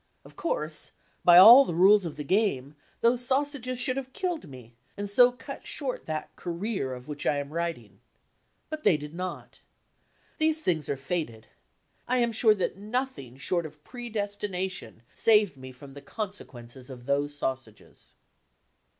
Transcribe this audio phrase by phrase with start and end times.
[0.25, 4.73] Of course, by all the rules of the game, those sausages should have killed me,
[4.97, 7.99] and so cut short that "ca reer" of which I am wridng.
[8.71, 9.61] But they did not.
[10.39, 11.45] These things are fated.
[12.07, 17.05] I am sure that nothing short of pre desdiuition saved me from the consequences of
[17.05, 18.15] those sausages.